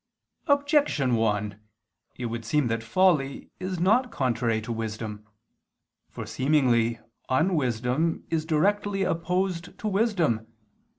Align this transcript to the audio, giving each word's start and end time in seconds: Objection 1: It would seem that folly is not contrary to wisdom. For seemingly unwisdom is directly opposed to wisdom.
Objection 0.47 1.13
1: 1.13 1.61
It 2.15 2.25
would 2.25 2.43
seem 2.43 2.65
that 2.69 2.81
folly 2.81 3.51
is 3.59 3.79
not 3.79 4.09
contrary 4.11 4.59
to 4.59 4.71
wisdom. 4.71 5.27
For 6.09 6.25
seemingly 6.25 6.97
unwisdom 7.29 8.23
is 8.31 8.43
directly 8.43 9.03
opposed 9.03 9.77
to 9.77 9.87
wisdom. 9.87 10.47